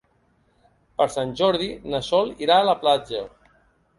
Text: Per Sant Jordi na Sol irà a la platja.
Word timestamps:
Per 1.01 1.05
Sant 1.15 1.33
Jordi 1.41 1.67
na 1.95 2.01
Sol 2.09 2.31
irà 2.47 2.57
a 2.63 2.67
la 2.71 2.75
platja. 2.87 3.21